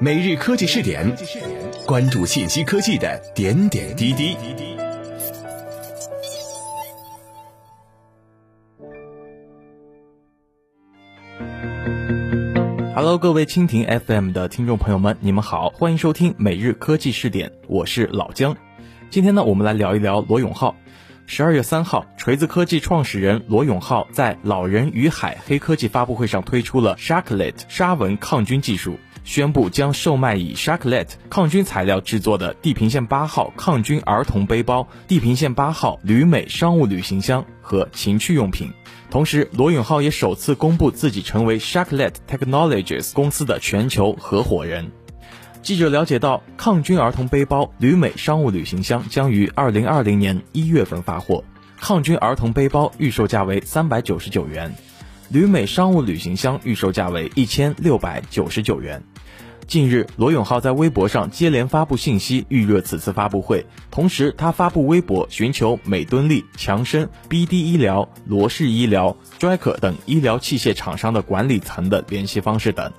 [0.00, 1.12] 每日科技试点，
[1.84, 4.36] 关注信息科技的点点滴滴。
[12.94, 18.56] Hello，各位蜻蜓 FM 的听众朋友们，你们好，欢迎收听每日科技试点，我是老姜。
[19.10, 20.76] 今天呢，我们来聊一聊罗永浩。
[21.26, 38.70] 十二月三号，锤子科技创始人罗永浩在老人与海黑科技发布会上推出了 Sharklet 沙文抗菌技术，宣布将售卖以 Sharklet 抗菌材料制作的地平线八号抗菌儿童背包、地平线八号旅美商务旅行箱和情趣用品。
[39.10, 44.90] 同时，罗永浩也首次公布自己成为 Sharklet Technologies 公司的全球合伙人。
[45.60, 51.44] 记者了解到，抗菌儿童背包旅美商务旅行箱将于二零二零年一月份发货。
[51.78, 54.74] 抗菌儿童背包预售价为三百九十九元，
[55.28, 59.02] 旅美商务旅行箱预售价为一千六百九十九元。
[59.68, 63.66] 近日，罗永浩在微博上接连发布信息，预热此次发布会。
[63.90, 72.90] 同时，他发布微博寻求美敦力、强生、BD 医疗、罗氏医疗、Draco 等医疗器械厂商的管理层的联系方式等。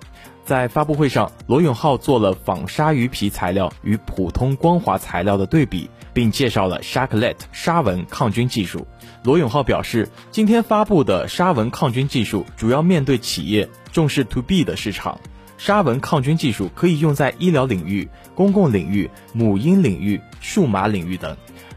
[0.45, 8.86] 在发布会上，罗永浩做了仿鲨鱼皮材料与普通光滑材料的对比，并介绍了 Sharklet 沙纹抗菌技术。
[9.23, 15.20] 罗永浩表示，今天发布的沙纹抗菌技术主要面对企业重视 To B 的市场。
[15.60, 21.36] 沙纹抗菌技术可以用在医疗领域、公共领域、母婴领域、数码领域等，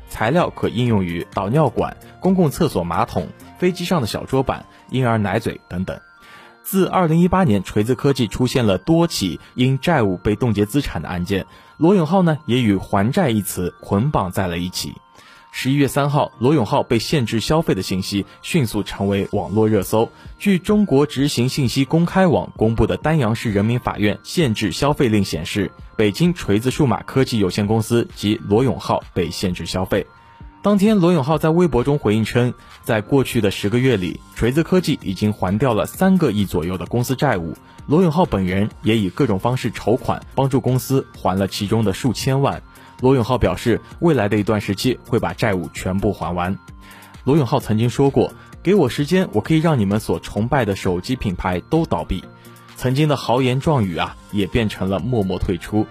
[0.09, 3.27] 材料可应用于导尿管、公共厕所马桶、
[3.59, 5.99] 飞机上的小桌板、婴儿奶嘴等等。
[6.63, 11.47] 自2018年，锤子科技出现了多起因债务被冻结资产的案件，
[11.77, 14.95] 罗永浩呢也与还债一词捆绑在了一起。
[15.55, 20.11] 十一月三号，罗永浩被限制消费的信息迅速成为网络热搜。
[20.39, 30.07] 据中国执行信息公开网公布的丹阳市人民法院限制消费令显示，北京锤子数码科技有限公司及罗永浩被限制消费。
[30.63, 37.55] 当天，罗永浩在微博中回应称，在过去的十个月里，锤子科技已经还掉了三个亿左右的公司债务。
[37.87, 42.63] 罗永浩本人也以各种方式筹款，帮助公司还了其中的数千万。
[43.03, 46.57] 罗永浩表示，未来的一段时期会把债务全部还完。
[47.25, 48.33] 罗永浩曾经说过
[48.63, 52.23] ：“给我时间，我可以让你们所崇拜的手机品牌都倒闭。”
[52.77, 55.85] 曾经的豪言壮语啊，也变成了默默退出。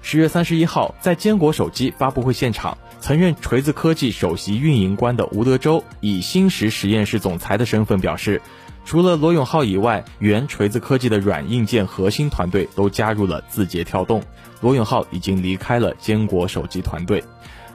[0.00, 2.78] 十月三十一号，在坚果手机发布会现场。
[3.00, 8.40] 曾任锤子科技首席运营官的吴德州以新石实验室总裁的身份表示，
[8.86, 14.22] 除了罗永浩以外，原锤子科技的软硬件核心团队都加入了字节跳动。
[14.60, 17.22] 罗永浩已经离开了坚果手机团队。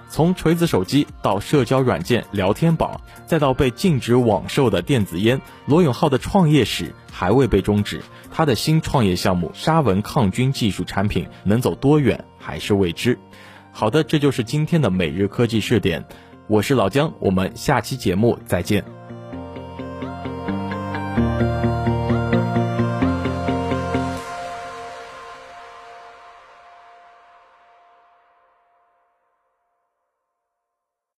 [0.09, 8.01] 从锤子手机到社交软件聊天宝，再到被禁止网售的电子烟，罗永浩的创业史还未被终止。
[8.31, 13.19] 他的新创业项目沙文抗菌技术产品能走多远还是未知。
[13.73, 16.05] 好的，这就是今天的每日科技试点，
[16.47, 19.00] 我是老姜，我们下期节目再见。
[21.41, 21.80] Thank you.